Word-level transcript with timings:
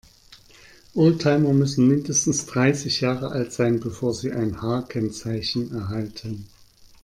Oldtimer 0.95 1.53
müssen 1.53 1.87
mindestens 1.87 2.47
dreißig 2.47 3.01
Jahre 3.01 3.27
alt 3.29 3.53
sein, 3.53 3.79
bevor 3.79 4.15
sie 4.15 4.31
ein 4.31 4.59
H-Kennzeichen 4.59 5.71
erhalten. 5.75 6.47